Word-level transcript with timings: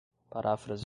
paráfrase 0.29 0.79